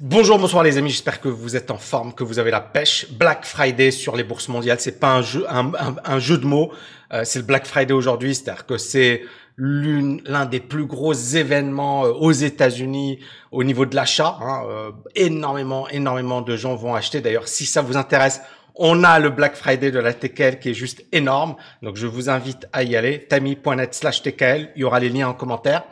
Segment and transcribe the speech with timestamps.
[0.00, 3.06] Bonjour, bonsoir les amis, j'espère que vous êtes en forme, que vous avez la pêche.
[3.12, 6.72] Black Friday sur les bourses mondiales, c'est pas un jeu, un, jeu de mots,
[7.12, 9.22] euh, c'est le Black Friday aujourd'hui, c'est-à-dire que c'est
[9.56, 13.20] l'un des plus gros événements euh, aux États-Unis
[13.52, 14.36] au niveau de l'achat.
[14.40, 17.20] Hein, euh, énormément, énormément de gens vont acheter.
[17.20, 18.42] D'ailleurs, si ça vous intéresse,
[18.74, 21.54] on a le Black Friday de la TKL qui est juste énorme.
[21.82, 23.20] Donc, je vous invite à y aller.
[23.28, 24.72] tami.net slash TKL.
[24.74, 25.84] Il y aura les liens en commentaire.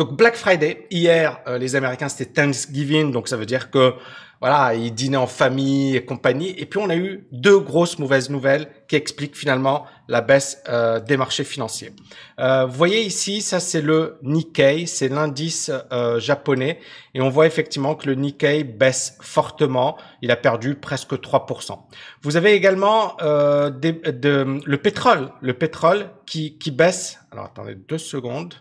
[0.00, 3.92] Donc Black Friday, hier, euh, les Américains, c'était Thanksgiving, donc ça veut dire que
[4.40, 6.54] voilà, ils dînaient en famille et compagnie.
[6.56, 11.00] Et puis on a eu deux grosses mauvaises nouvelles qui expliquent finalement la baisse euh,
[11.00, 11.92] des marchés financiers.
[12.38, 15.70] Euh, vous voyez ici, ça c'est le Nikkei, c'est l'indice
[16.16, 16.78] japonais,
[17.12, 19.98] et on voit effectivement que le Nikkei baisse fortement.
[20.22, 21.78] Il a perdu presque 3%.
[22.22, 27.18] Vous avez également le pétrole, le pétrole qui, qui baisse.
[27.32, 28.54] Alors attendez deux secondes.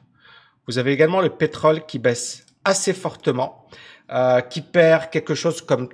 [0.69, 3.65] Vous avez également le pétrole qui baisse assez fortement,
[4.11, 5.89] euh, qui perd quelque chose comme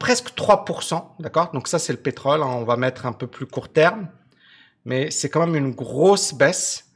[0.00, 1.52] presque 3%, d'accord?
[1.52, 2.48] Donc ça, c'est le pétrole, hein.
[2.48, 4.08] on va mettre un peu plus court terme,
[4.84, 6.86] mais c'est quand même une grosse baisse.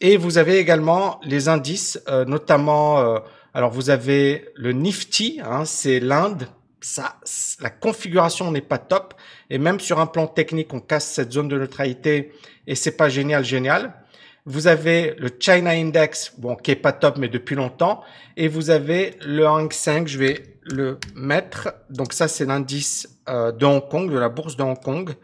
[0.00, 3.18] Et vous avez également les indices, euh, notamment, euh,
[3.52, 6.48] alors vous avez le Nifty, hein, c'est l'Inde,
[6.80, 7.16] ça,
[7.60, 9.12] la configuration n'est pas top,
[9.50, 12.32] et même sur un plan technique, on casse cette zone de neutralité,
[12.66, 13.99] et c'est pas génial, génial.
[14.46, 18.02] Vous avez le China Index, bon, qui est pas top, mais depuis longtemps.
[18.36, 21.74] Et vous avez le Hang Seng, je vais le mettre.
[21.90, 25.14] Donc ça, c'est l'indice euh, de Hong Kong, de la bourse de Hong Kong.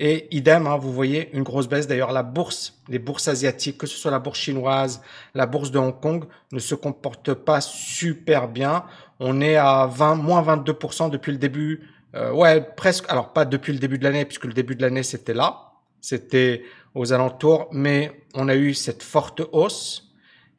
[0.00, 1.88] Et idem, hein, vous voyez une grosse baisse.
[1.88, 5.02] D'ailleurs, la bourse, les bourses asiatiques, que ce soit la bourse chinoise,
[5.34, 8.84] la bourse de Hong Kong, ne se comportent pas super bien.
[9.18, 11.88] On est à 20, moins 22% depuis le début.
[12.14, 13.06] Euh, ouais, presque.
[13.08, 15.72] Alors pas depuis le début de l'année, puisque le début de l'année c'était là.
[16.00, 16.62] C'était
[16.98, 20.10] aux alentours, mais on a eu cette forte hausse.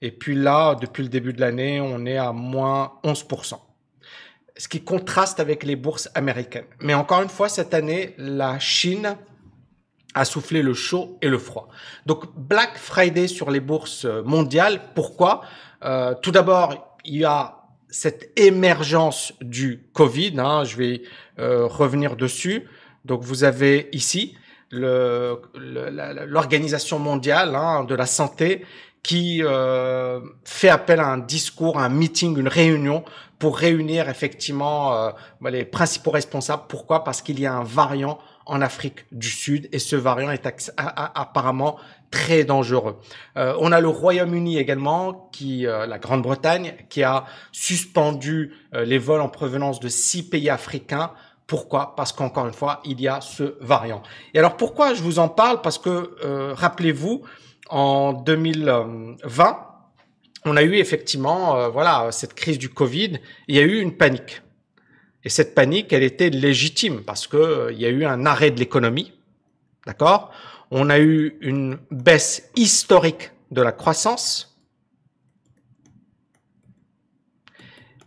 [0.02, 3.56] Et puis là, depuis le début de l'année, on est à moins 11%.
[4.58, 6.66] Ce qui contraste avec les bourses américaines.
[6.82, 9.18] Mais encore une fois, cette année, la Chine
[10.16, 11.68] a soufflé le chaud et le froid.
[12.06, 15.42] Donc Black Friday sur les bourses mondiales, pourquoi?
[15.84, 17.58] Euh, Tout d'abord, il y a
[17.90, 21.02] cette émergence du Covid, hein, je vais
[21.38, 22.68] euh, revenir dessus.
[23.04, 24.36] Donc vous avez ici
[24.72, 28.64] l'Organisation mondiale hein, de la santé
[29.04, 33.04] qui euh, fait appel à un discours, un meeting, une réunion
[33.38, 36.64] pour réunir effectivement euh, bah, les principaux responsables.
[36.68, 37.04] Pourquoi?
[37.04, 41.78] Parce qu'il y a un variant en Afrique du Sud et ce variant est apparemment
[42.10, 43.00] très dangereux.
[43.38, 49.30] Euh, on a le Royaume-Uni également, qui la Grande-Bretagne, qui a suspendu les vols en
[49.30, 51.12] provenance de six pays africains
[51.50, 51.96] pourquoi?
[51.96, 54.04] Parce qu'encore une fois, il y a ce variant.
[54.34, 55.62] Et alors pourquoi je vous en parle?
[55.62, 57.24] Parce que euh, rappelez-vous,
[57.70, 59.68] en 2020,
[60.46, 63.20] on a eu effectivement, euh, voilà, cette crise du Covid.
[63.48, 64.44] Il y a eu une panique.
[65.24, 68.52] Et cette panique, elle était légitime parce que euh, il y a eu un arrêt
[68.52, 69.12] de l'économie,
[69.88, 70.32] d'accord?
[70.70, 74.56] On a eu une baisse historique de la croissance.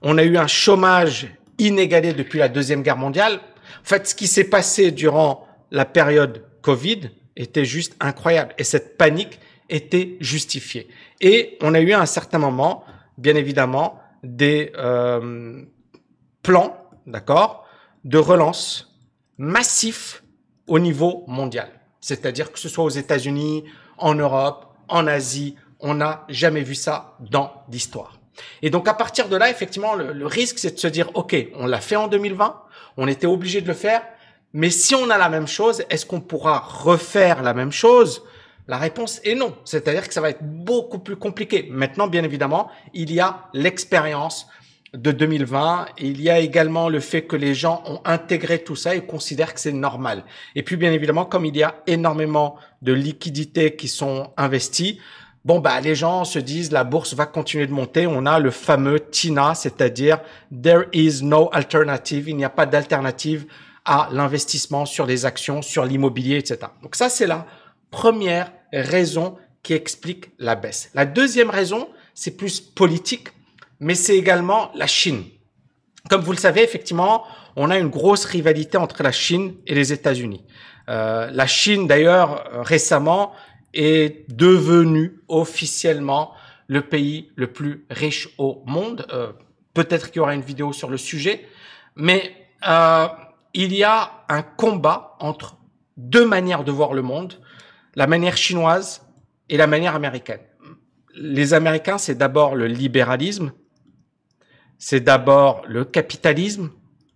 [0.00, 1.28] On a eu un chômage
[1.66, 3.40] inégalé depuis la Deuxième Guerre mondiale.
[3.80, 8.98] En fait, ce qui s'est passé durant la période Covid était juste incroyable et cette
[8.98, 10.88] panique était justifiée.
[11.20, 12.84] Et on a eu à un certain moment,
[13.16, 15.62] bien évidemment, des euh,
[16.42, 17.66] plans, d'accord,
[18.04, 18.94] de relance
[19.38, 20.22] massifs
[20.66, 21.68] au niveau mondial.
[22.00, 23.64] C'est-à-dire que ce soit aux États-Unis,
[23.96, 28.21] en Europe, en Asie, on n'a jamais vu ça dans l'histoire.
[28.62, 31.66] Et donc à partir de là, effectivement, le, risque, c'est de se dire, OK, on
[31.66, 32.60] l'a fait en 2020,
[32.96, 34.02] on était obligé de le faire,
[34.52, 38.22] mais si on a la même chose, est-ce qu'on pourra refaire la même chose?
[38.68, 39.56] La réponse est non.
[39.64, 41.68] C'est-à-dire que ça va être beaucoup plus compliqué.
[41.70, 44.46] Maintenant, bien évidemment, il y a l'expérience
[44.94, 45.86] de 2020.
[45.98, 49.54] Il y a également le fait que les gens ont intégré tout ça et considèrent
[49.54, 50.24] que c'est normal.
[50.54, 55.00] Et puis, bien évidemment, comme il y a énormément de liquidités qui sont investies,
[55.44, 58.06] Bon, bah, les gens se disent la bourse va continuer de monter.
[58.06, 60.20] On a le fameux TINA, c'est-à-dire
[60.62, 62.28] there is no alternative.
[62.28, 63.46] Il n'y a pas d'alternative
[63.84, 66.58] à l'investissement sur les actions, sur l'immobilier, etc.
[66.82, 67.44] Donc ça, c'est la
[67.90, 70.90] première raison qui explique la baisse.
[70.94, 73.28] La deuxième raison, c'est plus politique,
[73.80, 75.24] mais c'est également la Chine.
[76.08, 77.24] Comme vous le savez, effectivement,
[77.56, 80.44] on a une grosse rivalité entre la Chine et les États-Unis.
[80.88, 83.32] Euh, la Chine, d'ailleurs, euh, récemment,
[83.74, 86.32] est devenu officiellement
[86.68, 89.06] le pays le plus riche au monde.
[89.12, 89.32] Euh,
[89.74, 91.46] Peut-être qu'il y aura une vidéo sur le sujet,
[91.96, 92.34] mais
[92.68, 93.08] euh,
[93.54, 95.56] il y a un combat entre
[95.96, 97.40] deux manières de voir le monde,
[97.94, 99.02] la manière chinoise
[99.48, 100.40] et la manière américaine.
[101.14, 103.52] Les Américains, c'est d'abord le libéralisme,
[104.78, 106.70] c'est d'abord le capitalisme,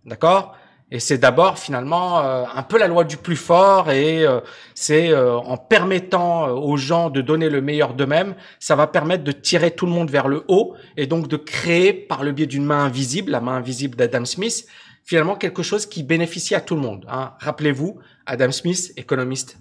[0.05, 0.57] d'accord?
[0.89, 4.39] Et c'est d'abord finalement euh, un peu la loi du plus fort et euh,
[4.73, 9.33] c'est euh, en permettant aux gens de donner le meilleur d'eux-mêmes, ça va permettre de
[9.33, 12.63] tirer tout le monde vers le haut et donc de créer par le biais d'une
[12.63, 14.65] main invisible, la main invisible d'Adam Smith,
[15.03, 17.05] finalement quelque chose qui bénéficie à tout le monde.
[17.09, 17.33] Hein.
[17.39, 19.57] Rappelez-vous, Adam Smith, économiste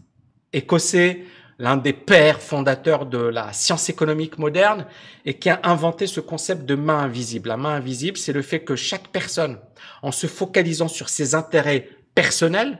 [0.52, 1.24] écossais,
[1.58, 4.86] l'un des pères fondateurs de la science économique moderne
[5.24, 7.48] et qui a inventé ce concept de main invisible.
[7.48, 9.58] La main invisible, c'est le fait que chaque personne,
[10.06, 12.78] en se focalisant sur ses intérêts personnels,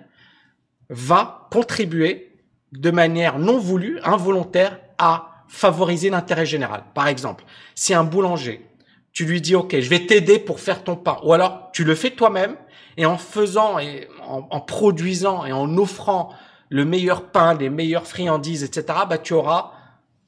[0.88, 2.38] va contribuer
[2.70, 6.84] de manière non voulue, involontaire, à favoriser l'intérêt général.
[6.94, 7.44] Par exemple,
[7.75, 8.64] si un boulanger,
[9.12, 11.96] tu lui dis, OK, je vais t'aider pour faire ton pain, ou alors tu le
[11.96, 12.55] fais toi-même,
[12.96, 16.32] et en faisant et en, produisant et en offrant
[16.69, 19.72] le meilleur pain, les meilleures friandises, etc., bah, tu auras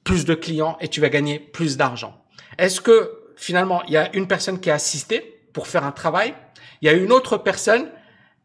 [0.03, 2.21] plus de clients et tu vas gagner plus d'argent.
[2.59, 6.35] Est-ce que finalement, il y a une personne qui a assisté pour faire un travail,
[6.81, 7.89] il y a une autre personne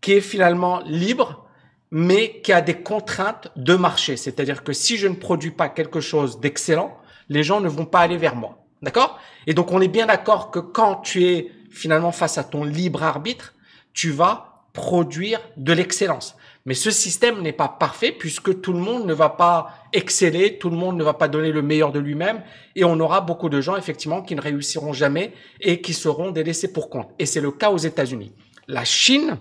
[0.01, 1.47] qui est finalement libre,
[1.91, 4.17] mais qui a des contraintes de marché.
[4.17, 6.97] C'est-à-dire que si je ne produis pas quelque chose d'excellent,
[7.29, 8.57] les gens ne vont pas aller vers moi.
[8.81, 9.19] D'accord?
[9.47, 13.03] Et donc, on est bien d'accord que quand tu es finalement face à ton libre
[13.03, 13.53] arbitre,
[13.93, 16.35] tu vas produire de l'excellence.
[16.65, 20.69] Mais ce système n'est pas parfait puisque tout le monde ne va pas exceller, tout
[20.69, 22.41] le monde ne va pas donner le meilleur de lui-même
[22.75, 26.71] et on aura beaucoup de gens effectivement qui ne réussiront jamais et qui seront délaissés
[26.71, 27.09] pour compte.
[27.19, 28.33] Et c'est le cas aux États-Unis.
[28.67, 29.39] La Chine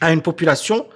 [0.00, 0.86] a une population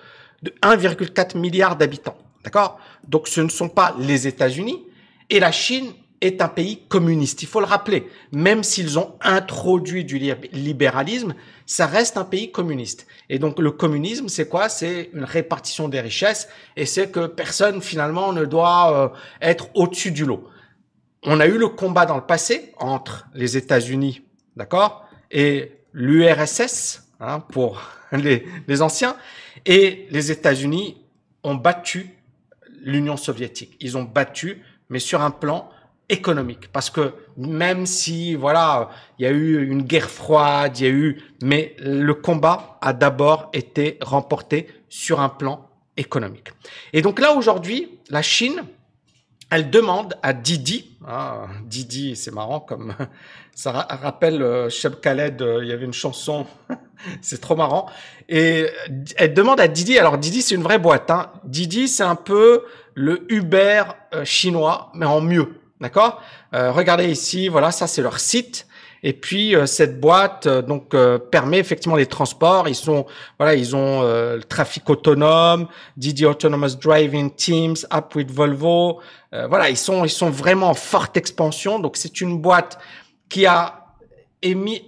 [0.43, 2.19] de 1,4 milliard d'habitants.
[2.43, 2.79] D'accord?
[3.07, 4.85] Donc ce ne sont pas les États-Unis
[5.31, 5.93] et la Chine
[6.25, 7.43] est un pays communiste.
[7.43, 8.09] Il faut le rappeler.
[8.33, 10.19] Même s'ils ont introduit du
[10.53, 11.35] libéralisme,
[11.67, 13.07] ça reste un pays communiste.
[13.29, 14.69] Et donc le communisme, c'est quoi?
[14.69, 19.09] C'est une répartition des richesses et c'est que personne finalement ne doit euh,
[19.41, 20.49] être au-dessus du lot.
[21.23, 24.23] On a eu le combat dans le passé entre les États-Unis,
[24.57, 27.81] d'accord, et l'URSS hein, pour
[28.13, 29.17] les, les anciens,
[29.65, 30.99] et les États-Unis
[31.43, 32.11] ont battu
[32.83, 33.77] l'Union soviétique.
[33.81, 35.71] Ils ont battu, mais sur un plan
[36.09, 36.71] économique.
[36.73, 40.93] Parce que même si voilà il y a eu une guerre froide il y a
[40.93, 46.49] eu mais le combat a d'abord été remporté sur un plan économique.
[46.93, 48.65] Et donc là aujourd'hui la Chine
[49.51, 52.95] elle demande à Didi ah, Didi c'est marrant comme
[53.55, 56.47] ça rappelle euh, Cheb Khaled euh, il y avait une chanson
[57.23, 57.87] c'est trop marrant.
[58.29, 58.67] Et
[59.17, 61.33] elle demande à Didi alors Didi c'est une vraie boîte hein.
[61.45, 62.65] Didi c'est un peu
[62.95, 63.85] le Uber
[64.15, 66.23] euh, chinois mais en mieux D'accord?
[66.55, 68.67] Euh, Regardez ici, voilà, ça c'est leur site.
[69.03, 70.97] Et puis euh, cette boîte euh, donc
[71.31, 72.69] permet effectivement les transports.
[72.69, 73.07] Ils sont
[73.39, 75.67] voilà, ils ont le trafic autonome,
[75.97, 79.01] Didi Autonomous Driving Teams, App with Volvo.
[79.33, 81.79] voilà, ils sont ils sont vraiment en forte expansion.
[81.81, 82.79] Donc c'est une boîte
[83.29, 83.81] qui a
[84.43, 84.85] émis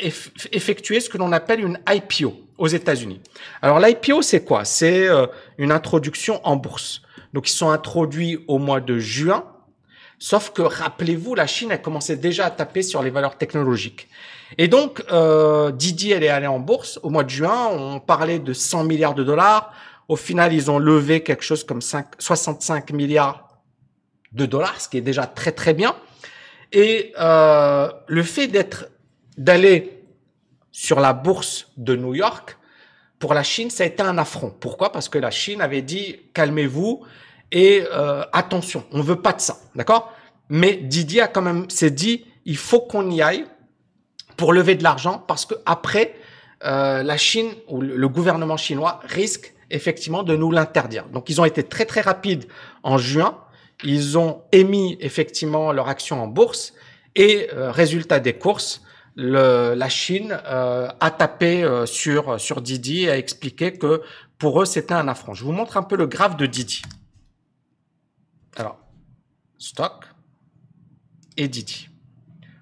[0.52, 3.20] effectué ce que l'on appelle une IPO aux États-Unis.
[3.60, 4.64] Alors l'IPO c'est quoi?
[4.64, 5.08] C'est
[5.58, 7.02] une introduction en bourse.
[7.34, 9.44] Donc ils sont introduits au mois de juin
[10.18, 14.08] Sauf que, rappelez-vous, la Chine a commencé déjà à taper sur les valeurs technologiques.
[14.56, 17.68] Et donc, euh, Didi, elle est allée en bourse au mois de juin.
[17.70, 19.72] On parlait de 100 milliards de dollars.
[20.08, 23.48] Au final, ils ont levé quelque chose comme 5, 65 milliards
[24.32, 25.94] de dollars, ce qui est déjà très très bien.
[26.72, 28.88] Et euh, le fait d'être
[29.36, 30.02] d'aller
[30.72, 32.56] sur la bourse de New York,
[33.18, 34.54] pour la Chine, ça a été un affront.
[34.60, 34.92] Pourquoi?
[34.92, 37.02] Parce que la Chine avait dit calmez-vous,
[37.52, 40.12] et euh, attention, on veut pas de ça, d'accord?
[40.48, 43.46] Mais Didier a quand même s'est dit, il faut qu'on y aille
[44.36, 46.14] pour lever de l'argent parce que après,
[46.64, 51.06] euh, la Chine ou le gouvernement chinois risque effectivement de nous l'interdire.
[51.12, 52.44] Donc ils ont été très très rapides
[52.82, 53.38] en juin.
[53.84, 56.72] Ils ont émis effectivement leur action en bourse
[57.14, 58.82] et euh, résultat des courses,
[59.16, 64.02] le, la Chine euh, a tapé euh, sur sur Didi et a expliqué que
[64.38, 65.34] pour eux c'était un affront.
[65.34, 66.82] Je vous montre un peu le graphe de Didi.
[68.56, 68.78] Alors,
[69.58, 70.04] stock
[71.36, 71.88] et Didi.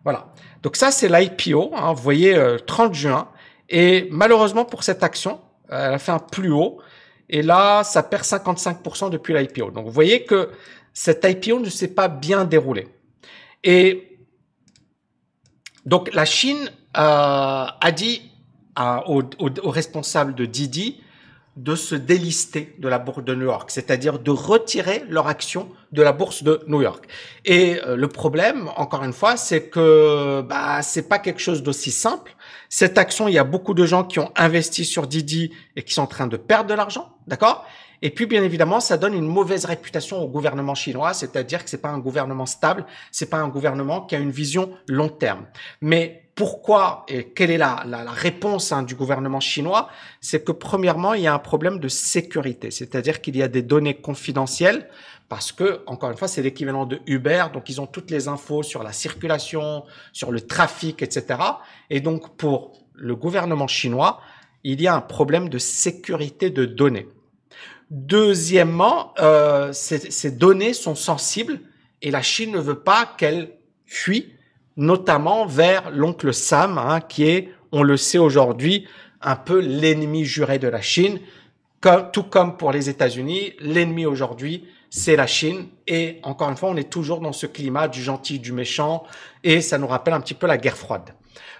[0.02, 0.32] Voilà.
[0.62, 1.72] Donc ça, c'est l'IPO.
[1.74, 2.36] Hein, vous voyez,
[2.66, 3.28] 30 euh, juin.
[3.68, 6.80] Et malheureusement, pour cette action, euh, elle a fait un plus haut.
[7.28, 9.70] Et là, ça perd 55% depuis l'IPO.
[9.70, 10.50] Donc, vous voyez que
[10.92, 12.88] cette IPO ne s'est pas bien déroulée.
[13.62, 14.18] Et
[15.86, 18.30] donc, la Chine euh, a dit
[18.76, 21.00] aux responsables de Didi,
[21.56, 26.02] de se délister de la bourse de New York, c'est-à-dire de retirer leur action de
[26.02, 27.06] la bourse de New York.
[27.44, 31.92] Et euh, le problème, encore une fois, c'est que bah c'est pas quelque chose d'aussi
[31.92, 32.34] simple.
[32.68, 35.94] Cette action, il y a beaucoup de gens qui ont investi sur Didi et qui
[35.94, 37.64] sont en train de perdre de l'argent, d'accord?
[38.02, 41.80] Et puis bien évidemment, ça donne une mauvaise réputation au gouvernement chinois, c'est-à-dire que c'est
[41.80, 45.46] pas un gouvernement stable, c'est pas un gouvernement qui a une vision long terme.
[45.80, 49.88] Mais pourquoi et quelle est la, réponse hein, du gouvernement chinois
[50.21, 53.62] C'est que premièrement, il y a un problème de sécurité, c'est-à-dire qu'il y a des
[53.62, 54.88] données confidentielles
[55.29, 58.62] parce que, encore une fois, c'est l'équivalent de Uber, donc ils ont toutes les infos
[58.62, 61.38] sur la circulation, sur le trafic, etc.
[61.88, 64.21] Et donc, pour le gouvernement chinois,
[64.64, 67.09] il y a un problème de sécurité de données.
[67.91, 71.61] Deuxièmement, euh, ces, ces, données sont sensibles
[72.03, 74.34] et la Chine ne veut pas qu'elles fuient,
[74.76, 78.87] notamment vers l'oncle Sam, hein, qui est, on le sait aujourd'hui,
[79.21, 81.19] un peu l'ennemi juré de la Chine,
[81.81, 85.66] comme, tout comme pour les États-Unis, l'ennemi aujourd'hui, c'est la Chine.
[85.87, 89.04] Et encore une fois, on est toujours dans ce climat du gentil, du méchant,
[89.43, 91.11] et ça nous rappelle un petit peu la guerre froide.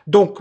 [0.07, 0.39] Donc,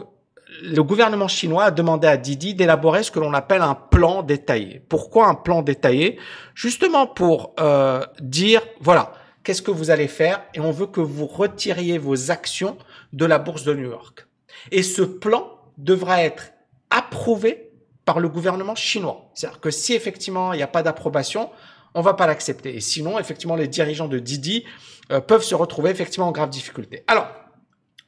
[0.61, 4.81] le gouvernement chinois a demandé à Didi d'élaborer ce que l'on appelle un plan détaillé.
[4.87, 6.19] Pourquoi un plan détaillé?
[6.53, 11.25] Justement pour euh, dire, voilà, qu'est-ce que vous allez faire et on veut que vous
[11.25, 12.77] retiriez vos actions
[13.11, 14.27] de la bourse de New York.
[14.71, 16.51] Et ce plan devra être
[16.89, 17.71] approuvé
[18.05, 19.29] par le gouvernement chinois.
[19.33, 21.49] C'est-à-dire que si effectivement il n'y a pas d'approbation,
[21.95, 22.75] on va pas l'accepter.
[22.75, 24.65] Et sinon, effectivement, les dirigeants de Didi
[25.11, 27.03] euh, peuvent se retrouver effectivement en grave difficulté.
[27.07, 27.27] Alors,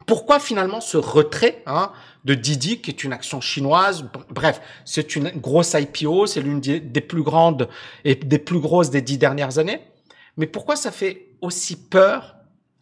[0.06, 1.92] pourquoi finalement ce retrait hein,
[2.26, 4.06] de Didi, qui est une action chinoise?
[4.30, 7.68] Bref, c'est une grosse IPO, c'est l'une des, plus grandes
[8.04, 9.82] et des plus grosses des dix dernières années.
[10.38, 12.36] Mais pourquoi ça fait aussi peur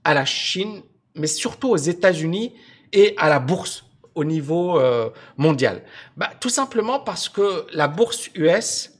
[0.03, 0.81] à la Chine,
[1.15, 2.53] mais surtout aux États-Unis
[2.91, 5.83] et à la bourse au niveau euh, mondial?
[6.17, 8.91] Bah, Tout simplement parce que la bourse US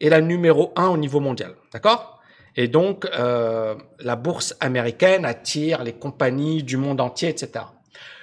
[0.00, 1.54] est la numéro un au niveau mondial.
[1.72, 2.20] D'accord?
[2.56, 7.64] Et donc, euh, la bourse américaine attire les compagnies du monde entier, etc.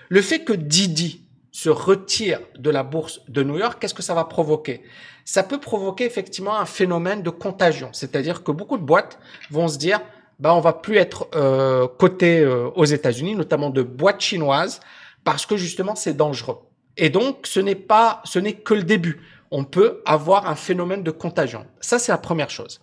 [0.10, 4.14] Le fait que Didi se retire de la bourse de New York, qu'est-ce que ça
[4.14, 4.84] va provoquer?
[5.32, 9.18] Ça peut provoquer effectivement un phénomène de contagion, c'est-à-dire que beaucoup de boîtes
[9.50, 10.02] vont se dire,
[10.40, 14.82] bah on va plus être euh, coté euh, aux États-Unis, notamment de boîtes chinoises,
[15.24, 16.58] parce que justement c'est dangereux.
[16.98, 19.22] Et donc ce n'est pas, ce n'est que le début
[19.52, 21.66] on peut avoir un phénomène de contagion.
[21.80, 22.82] Ça, c'est la première chose.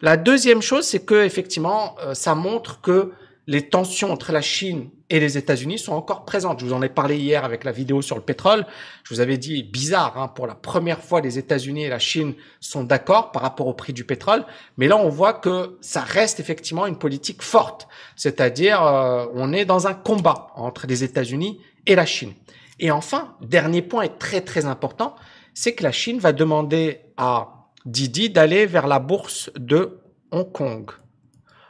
[0.00, 3.12] La deuxième chose, c'est que effectivement, euh, ça montre que
[3.48, 6.60] les tensions entre la Chine et les États-Unis sont encore présentes.
[6.60, 8.66] Je vous en ai parlé hier avec la vidéo sur le pétrole.
[9.04, 12.34] Je vous avais dit bizarre, hein, pour la première fois, les États-Unis et la Chine
[12.60, 14.44] sont d'accord par rapport au prix du pétrole.
[14.76, 17.88] Mais là, on voit que ça reste effectivement une politique forte.
[18.16, 22.34] C'est-à-dire, euh, on est dans un combat entre les États-Unis et la Chine.
[22.78, 25.16] Et enfin, dernier point est très très important,
[25.54, 30.00] c'est que la Chine va demander à Didi d'aller vers la bourse de
[30.32, 30.90] Hong Kong.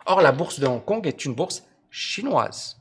[0.06, 2.78] Or, la bourse de Hong Kong est une bourse chinoise.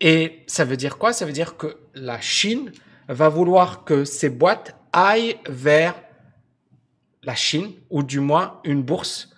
[0.00, 1.12] Et ça veut dire quoi?
[1.12, 2.72] Ça veut dire que la Chine
[3.08, 5.94] va vouloir que ces boîtes aillent vers
[7.22, 9.30] la Chine, ou du moins une bourse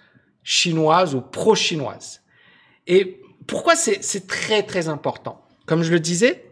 [0.42, 2.22] chinoise ou pro-chinoise.
[2.86, 5.44] Et pourquoi c'est très très important?
[5.66, 6.46] Comme je le disais,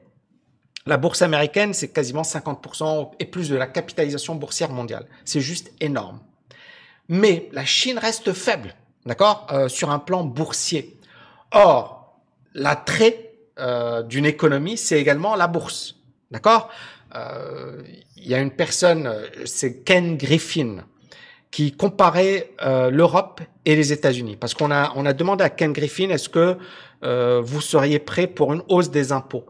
[0.87, 5.06] la bourse américaine, c'est quasiment 50% et plus de la capitalisation boursière mondiale.
[5.25, 6.21] C'est juste énorme.
[7.09, 8.75] Mais la Chine reste faible,
[9.06, 10.99] d'accord, euh, sur un plan boursier.
[11.52, 11.94] Or,
[12.54, 15.96] l'attrait euh, d'une économie, c'est également la bourse,
[16.30, 16.70] d'accord?
[17.14, 17.82] Euh,
[18.16, 19.12] il y a une personne,
[19.44, 20.84] c'est Ken Griffin,
[21.50, 22.50] qui comparait
[22.90, 26.56] l'Europe et les États-Unis, parce qu'on a on a demandé à Ken Griffin, est-ce que
[27.42, 29.44] vous seriez prêt pour une hausse des impôts?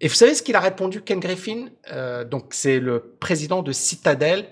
[0.00, 1.66] Et vous savez ce qu'il a répondu, Ken Griffin?
[1.92, 4.46] Euh, Donc, c'est le président de Citadel.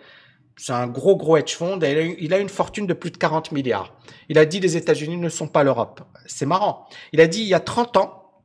[0.58, 1.78] C'est un gros, gros hedge fund.
[1.82, 3.96] il a une fortune de plus de 40 milliards.
[4.28, 6.00] Il a dit les États-Unis ne sont pas l'Europe.
[6.26, 6.88] C'est marrant.
[7.12, 8.42] Il a dit il y a 30 ans,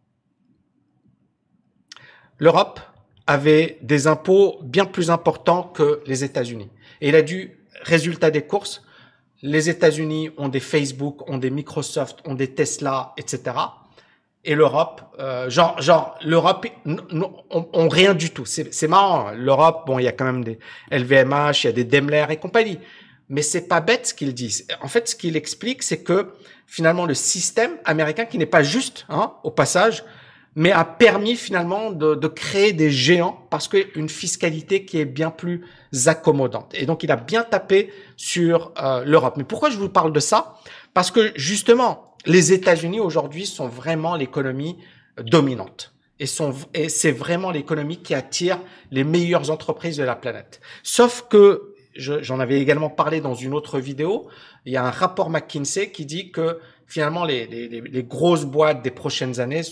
[2.37, 2.79] l'Europe
[3.25, 6.69] avait des impôts bien plus importants que les États-Unis.
[7.01, 7.49] Et il a dit,
[7.81, 8.83] résultat des courses,
[9.41, 13.55] les États-Unis ont des Facebook, ont des Microsoft, ont des Tesla, etc
[14.45, 18.45] et l'Europe, euh, genre, genre l'Europe, on, rien du tout.
[18.45, 19.31] C'est marrant.
[19.31, 20.59] L'Europe, bon, il y a quand même des
[20.91, 22.79] LVMH, il y a des Daimler et compagnie.
[23.29, 24.67] Mais c'est pas bête ce qu'ils disent.
[24.81, 26.33] En fait, ce qu'il explique, c'est que
[26.67, 30.03] finalement le système américain, qui n'est pas juste, hein, au passage,
[30.55, 35.31] mais a permis finalement de, de créer des géants parce qu'une fiscalité qui est bien
[35.31, 35.65] plus
[36.05, 36.73] accommodante.
[36.75, 39.35] Et donc, il a bien tapé sur euh, l'Europe.
[39.37, 40.55] Mais pourquoi je vous parle de ça?
[40.93, 44.77] Parce que justement, les États-Unis aujourd'hui sont vraiment l'économie
[45.19, 45.93] dominante.
[46.19, 48.59] Et, sont, et c'est vraiment l'économie qui attire
[48.91, 50.61] les meilleures entreprises de la planète.
[50.83, 54.27] Sauf que, j'en avais également parlé dans une autre vidéo,
[54.65, 56.59] il y a un rapport McKinsey qui dit que
[56.93, 59.63] finalement les, les, les grosses boîtes des prochaines années,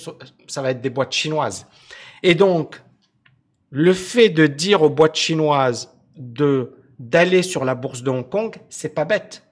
[0.47, 1.67] ça va être des boîtes chinoises.
[2.23, 2.81] Et donc,
[3.69, 8.55] le fait de dire aux boîtes chinoises de d'aller sur la bourse de Hong Kong,
[8.69, 9.43] c'est pas bête.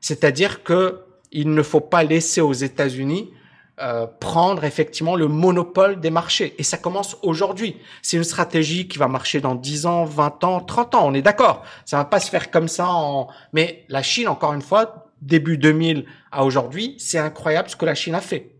[0.00, 3.30] C'est-à-dire que il ne faut pas laisser aux États-Unis
[3.78, 6.54] euh, prendre effectivement le monopole des marchés.
[6.56, 7.76] Et ça commence aujourd'hui.
[8.00, 11.22] C'est une stratégie qui va marcher dans 10 ans, 20 ans, 30 ans, on est
[11.22, 11.62] d'accord.
[11.84, 13.28] Ça va pas se faire comme ça en...
[13.52, 17.94] Mais la Chine, encore une fois, début 2000 à aujourd'hui, c'est incroyable ce que la
[17.94, 18.52] Chine a fait.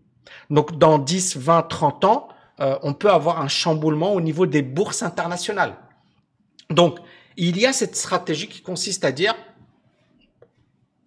[0.49, 4.61] Donc dans 10, 20, 30 ans, euh, on peut avoir un chamboulement au niveau des
[4.61, 5.75] bourses internationales.
[6.69, 6.99] Donc,
[7.37, 9.33] il y a cette stratégie qui consiste à dire,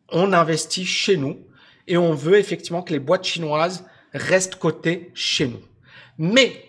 [0.08, 1.38] on investit chez nous
[1.86, 5.60] et on veut effectivement que les boîtes chinoises reste coté chez nous.
[6.18, 6.64] Mais,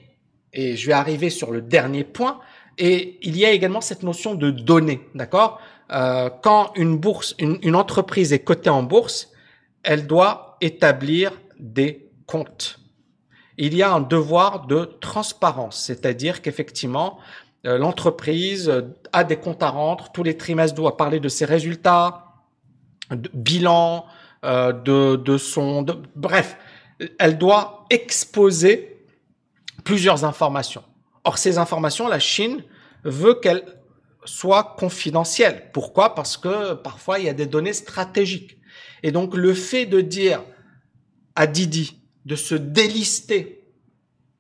[0.52, 2.40] et je vais arriver sur le dernier point,
[2.78, 5.62] et il y a également cette notion de données, d'accord?
[5.94, 9.32] Euh, Quand une bourse, une, entreprise est cotée en bourse,
[9.84, 12.80] elle doit établir des comptes.
[13.58, 17.20] Il y a un devoir de transparence, c'est-à-dire qu'effectivement,
[17.66, 18.72] euh, l'entreprise
[19.12, 22.26] a des comptes à rendre, tous les trimestres doit parler de ses résultats,
[23.12, 24.06] de bilan,
[24.44, 25.86] euh, de, son...
[26.16, 26.58] Bref,
[27.20, 29.06] elle doit exposer
[29.84, 30.84] plusieurs informations.
[31.24, 32.64] Or, ces informations, la Chine
[33.04, 33.64] veut qu'elles
[34.26, 35.70] soient confidentielles.
[35.74, 36.16] Pourquoi?
[36.16, 38.58] Parce que parfois, il y a des données stratégiques.
[39.04, 40.44] Et donc, le fait de dire
[41.36, 43.64] à Didi de se délister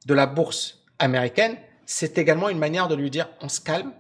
[0.05, 3.91] de la bourse américaine, c'est également une manière de lui dire on se calme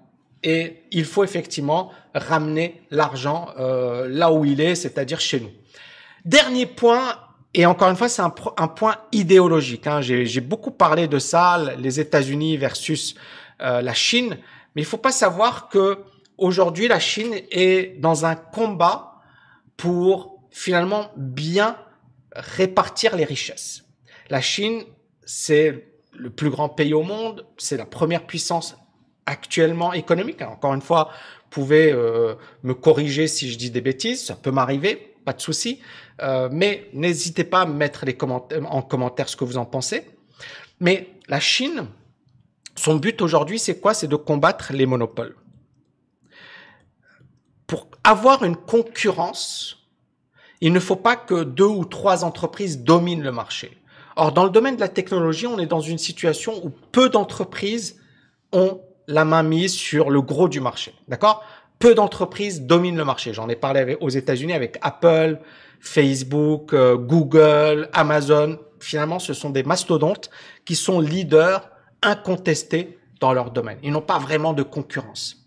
[0.41, 5.51] et il faut effectivement ramener l'argent euh, là où il est, c'est-à-dire chez nous.
[6.25, 7.17] Dernier point,
[7.53, 9.87] et encore une fois, c'est un, point idéologique.
[9.87, 10.01] Hein.
[10.01, 13.15] J'ai beaucoup parlé de ça, les États-Unis versus
[13.61, 14.37] euh, la Chine,
[14.75, 15.99] mais il faut pas savoir que
[16.37, 19.21] aujourd'hui la Chine est dans un combat
[19.77, 21.77] pour finalement bien
[22.35, 23.83] répartir les richesses.
[24.29, 24.83] La Chine,
[25.25, 28.77] c'est le plus grand pays au monde, c'est la première puissance
[29.25, 30.41] actuellement économique.
[30.41, 31.09] encore une fois,
[31.43, 35.41] vous pouvez euh, me corriger si je dis des bêtises, ça peut m'arriver pas de
[35.41, 35.79] souci.
[36.21, 40.05] Euh, mais n'hésitez pas à mettre les commentaires, en commentaire ce que vous en pensez.
[40.79, 41.87] Mais la Chine,
[42.75, 43.93] son but aujourd'hui, c'est quoi?
[43.93, 45.35] C'est de combattre les monopoles.
[47.67, 49.77] Pour avoir une concurrence,
[50.61, 53.77] il ne faut pas que deux ou trois entreprises dominent le marché.
[54.15, 57.99] Or, dans le domaine de la technologie, on est dans une situation où peu d'entreprises
[58.51, 60.93] ont la main mise sur le gros du marché.
[61.07, 61.43] D'accord?
[61.79, 63.33] Peu d'entreprises dominent le marché.
[63.33, 65.39] J'en ai parlé aux États-Unis avec Apple,
[65.79, 68.59] Facebook, euh, Google, Amazon.
[68.79, 70.29] Finalement, ce sont des mastodontes
[70.65, 71.69] qui sont leaders
[72.03, 73.79] incontestés dans leur domaine.
[73.83, 75.43] Ils n'ont pas vraiment de concurrence.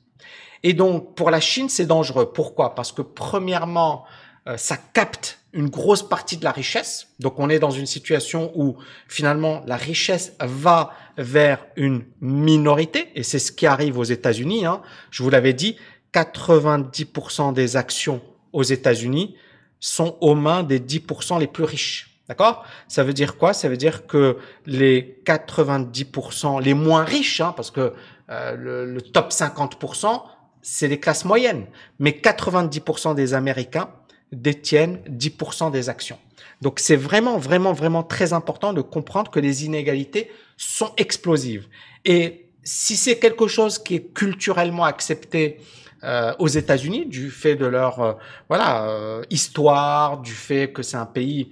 [0.62, 2.32] Et donc, pour la Chine, c'est dangereux.
[2.32, 2.74] Pourquoi?
[2.74, 4.04] Parce que premièrement,
[4.48, 7.08] euh, ça capte une grosse partie de la richesse.
[7.18, 8.76] Donc, on est dans une situation où
[9.08, 14.66] finalement la richesse va vers une minorité, et c'est ce qui arrive aux États-Unis.
[14.66, 14.82] Hein.
[15.10, 15.76] Je vous l'avais dit,
[16.12, 18.20] 90% des actions
[18.52, 19.36] aux États-Unis
[19.80, 22.15] sont aux mains des 10% les plus riches.
[22.28, 22.64] D'accord?
[22.88, 23.52] Ça veut dire quoi?
[23.52, 27.92] Ça veut dire que les 90% les moins riches, hein, parce que
[28.30, 30.22] euh, le, le, top 50%,
[30.60, 31.66] c'est les classes moyennes,
[32.00, 33.90] mais 90% des Américains
[34.32, 36.18] détiennent 10% des actions.
[36.62, 41.68] Donc c'est vraiment, vraiment, vraiment très important de comprendre que les inégalités sont explosives.
[42.04, 45.60] Et si c'est quelque chose qui est culturellement accepté
[46.04, 48.12] euh, aux États-Unis du fait de leur euh,
[48.48, 51.50] voilà euh, histoire, du fait que c'est un pays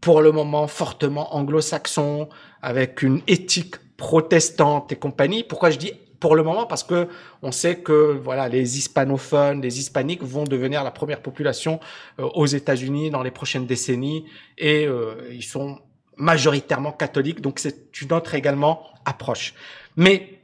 [0.00, 2.28] pour le moment fortement anglo-saxon
[2.62, 5.42] avec une éthique protestante et compagnie.
[5.42, 6.66] Pourquoi je dis pour le moment?
[6.66, 7.08] Parce que
[7.42, 11.80] on sait que voilà les hispanophones, les hispaniques vont devenir la première population
[12.18, 14.26] aux États-Unis dans les prochaines décennies
[14.58, 14.86] et
[15.30, 15.78] ils sont
[16.16, 19.54] majoritairement catholiques donc c'est une autre également approche.
[19.96, 20.36] Mais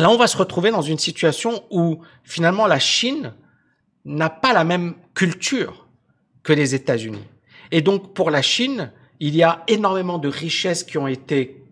[0.00, 3.34] Là, on va se retrouver dans une situation où finalement la Chine
[4.06, 5.86] n'a pas la même culture
[6.42, 7.22] que les États-Unis.
[7.70, 11.62] Et donc pour la Chine, il y a énormément de richesses qui ont été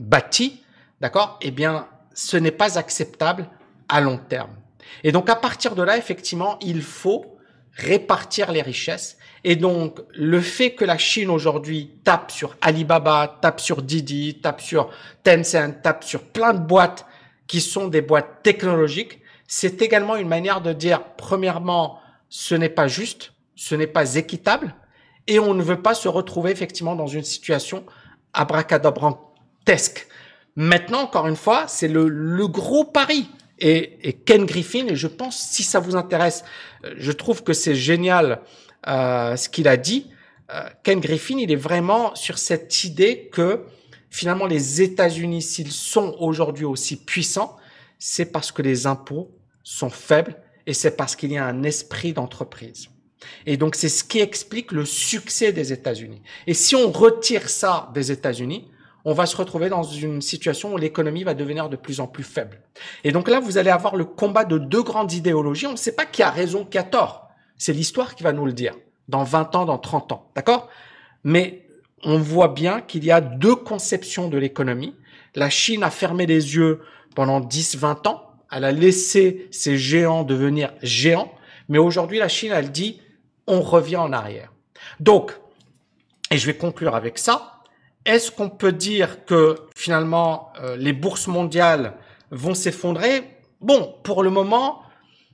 [0.00, 0.62] bâties,
[1.00, 1.38] d'accord?
[1.42, 3.48] Eh bien, ce n'est pas acceptable
[3.88, 4.50] à long terme.
[5.04, 7.38] Et donc à partir de là, effectivement, il faut
[7.72, 9.16] répartir les richesses.
[9.44, 14.60] Et donc le fait que la Chine aujourd'hui tape sur Alibaba, tape sur Didi, tape
[14.60, 14.90] sur
[15.22, 17.06] Tencent, tape sur plein de boîtes
[17.46, 22.88] qui sont des boîtes technologiques, c'est également une manière de dire, premièrement, ce n'est pas
[22.88, 24.74] juste, ce n'est pas équitable,
[25.28, 27.84] et on ne veut pas se retrouver effectivement dans une situation
[28.32, 30.08] abracadabrantesque.
[30.56, 33.28] Maintenant, encore une fois, c'est le, le, gros pari.
[33.60, 36.44] Et, et, Ken Griffin, et je pense, si ça vous intéresse,
[36.84, 38.40] euh, je trouve que c'est génial
[38.88, 40.10] euh, ce qu'il a dit.
[40.50, 43.64] Euh, Ken Griffin, il est vraiment sur cette idée que
[44.10, 47.56] finalement les États-Unis, s'ils sont aujourd'hui aussi puissants,
[47.98, 49.30] c'est parce que les impôts
[49.62, 50.36] sont faibles
[50.66, 52.88] et c'est parce qu'il y a un esprit d'entreprise.
[53.46, 56.22] Et donc, c'est ce qui explique le succès des États-Unis.
[56.46, 58.68] Et si on retire ça des États-Unis,
[59.04, 62.24] on va se retrouver dans une situation où l'économie va devenir de plus en plus
[62.24, 62.60] faible.
[63.04, 65.66] Et donc là, vous allez avoir le combat de deux grandes idéologies.
[65.66, 67.28] On ne sait pas qui a raison, qui a tort.
[67.56, 68.74] C'est l'histoire qui va nous le dire.
[69.08, 70.30] Dans 20 ans, dans 30 ans.
[70.34, 70.68] D'accord?
[71.24, 71.66] Mais
[72.04, 74.94] on voit bien qu'il y a deux conceptions de l'économie.
[75.34, 76.80] La Chine a fermé les yeux
[77.14, 78.24] pendant 10, 20 ans.
[78.52, 81.32] Elle a laissé ces géants devenir géants.
[81.68, 83.00] Mais aujourd'hui, la Chine, elle dit,
[83.48, 84.52] on revient en arrière.
[85.00, 85.36] Donc,
[86.30, 87.62] et je vais conclure avec ça,
[88.04, 91.94] est-ce qu'on peut dire que finalement euh, les bourses mondiales
[92.30, 93.24] vont s'effondrer?
[93.60, 94.82] Bon, pour le moment,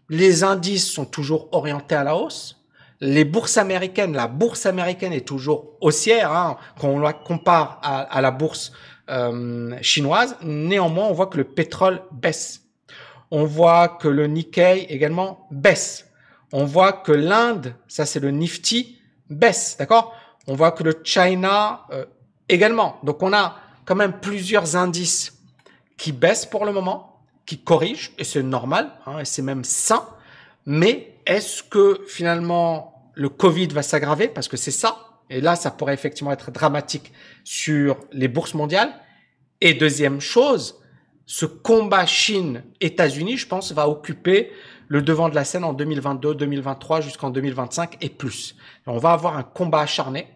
[0.09, 2.61] les indices sont toujours orientés à la hausse.
[3.00, 8.20] Les bourses américaines, la bourse américaine est toujours haussière hein, quand on la compare à,
[8.20, 8.72] la bourse
[9.11, 10.37] euh, chinoise.
[10.42, 12.62] Néanmoins, on voit que le pétrole baisse.
[13.31, 16.07] On voit que le Nikkei également baisse
[16.54, 20.14] on voit que l'Inde, ça c'est le Nifty, baisse, d'accord?
[20.46, 22.04] On voit que le China euh,
[22.48, 23.00] également.
[23.02, 25.36] Donc on a quand même plusieurs indices
[25.96, 30.06] qui baissent pour le moment, qui corrigent, et c'est normal, hein, et c'est même sain.
[30.64, 34.28] Mais est-ce que finalement le Covid va s'aggraver?
[34.28, 34.96] Parce que c'est ça.
[35.30, 37.12] Et là, ça pourrait effectivement être dramatique
[37.42, 38.94] sur les bourses mondiales.
[39.60, 40.80] Et deuxième chose,
[41.26, 44.50] ce combat Chine-États-Unis, je pense, va occuper
[44.88, 48.56] le devant de la scène en 2022, 2023 jusqu'en 2025 et plus.
[48.87, 50.28] on va avoir un combat acharné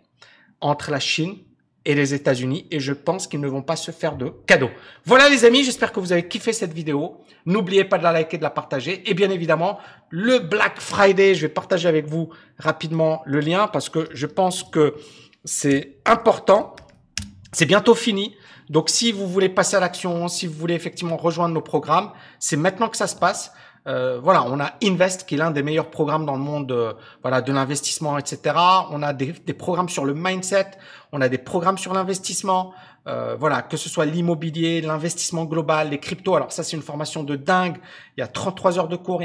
[0.61, 1.37] entre la Chine
[1.85, 4.71] et les États-Unis et je pense qu'ils ne vont pas se faire de cadeaux.
[5.05, 7.21] Voilà les amis, j'espère que vous avez kiffé cette vidéo.
[7.47, 9.79] N'oubliez pas de la liker, de la partager et bien évidemment
[10.11, 14.63] le Black Friday, je vais partager avec vous rapidement le lien parce que je pense
[14.63, 14.97] que
[15.45, 16.75] c'est important.
[17.53, 18.35] C'est bientôt fini.
[18.71, 22.57] Donc si vous voulez passer à l'action, si vous voulez effectivement rejoindre nos programmes, c'est
[22.57, 23.53] maintenant que ça se passe.
[23.87, 26.93] Euh, voilà, on a Invest qui est l'un des meilleurs programmes dans le monde, euh,
[27.23, 28.55] voilà, de l'investissement, etc.
[28.91, 30.73] On a des, des, programmes sur le mindset,
[31.13, 32.75] on a des programmes sur l'investissement,
[33.09, 36.35] euh, voilà, que ce soit l'immobilier, l'investissement global, les cryptos.
[36.35, 37.77] Alors ça, c'est une formation de dingue.
[38.17, 39.23] Il y a 33 heures de cours.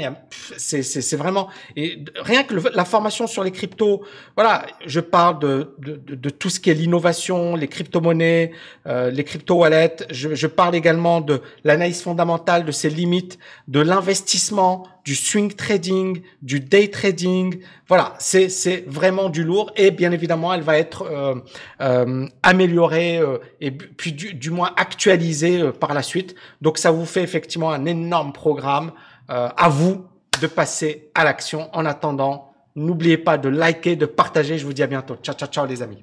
[0.56, 4.02] C'est vraiment et rien que la formation sur les cryptos.
[4.36, 8.52] Voilà, je parle de, de, de, tout ce qui est l'innovation, les crypto-monnaies,
[8.86, 9.96] euh, les crypto-wallets.
[10.10, 16.22] Je, je parle également de l'analyse fondamentale, de ses limites, de l'investissement, du swing trading,
[16.42, 17.60] du day trading.
[17.88, 21.34] Voilà, c'est c'est vraiment du lourd et bien évidemment, elle va être euh,
[21.80, 26.34] euh, améliorée euh, et puis du, du moins actualisée par la suite.
[26.62, 28.92] Donc ça vous fait effectivement un énorme programme.
[29.26, 30.04] À vous
[30.42, 31.70] de passer à l'action.
[31.72, 34.58] En attendant, n'oubliez pas de liker, de partager.
[34.58, 35.16] Je vous dis à bientôt.
[35.22, 36.02] Ciao, ciao, ciao les amis.